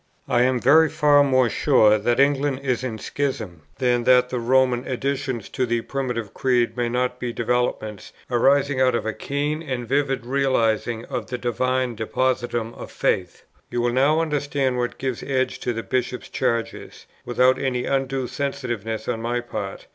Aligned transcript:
I 0.27 0.41
am 0.41 0.59
very 0.59 0.89
far 0.89 1.23
more 1.23 1.47
sure 1.47 1.99
that 1.99 2.19
England 2.19 2.61
is 2.63 2.83
in 2.83 2.97
schism, 2.97 3.61
than 3.77 4.03
that 4.05 4.29
the 4.29 4.39
Roman 4.39 4.87
additions 4.87 5.47
to 5.49 5.67
the 5.67 5.81
Primitive 5.81 6.33
Creed 6.33 6.75
may 6.75 6.89
not 6.89 7.19
be 7.19 7.31
developments, 7.31 8.11
arising 8.31 8.81
out 8.81 8.95
of 8.95 9.05
a 9.05 9.13
keen 9.13 9.61
and 9.61 9.87
vivid 9.87 10.25
realizing 10.25 11.05
of 11.05 11.27
the 11.27 11.37
Divine 11.37 11.93
Depositum 11.95 12.73
of 12.73 12.89
Faith. 12.89 13.43
"You 13.69 13.79
will 13.81 13.93
now 13.93 14.21
understand 14.21 14.79
what 14.79 14.97
gives 14.97 15.21
edge 15.21 15.59
to 15.59 15.71
the 15.71 15.83
Bishops' 15.83 16.29
Charges, 16.29 17.05
without 17.23 17.59
any 17.59 17.85
undue 17.85 18.25
sensitiveness 18.25 19.07
on 19.07 19.21
my 19.21 19.39
part. 19.39 19.85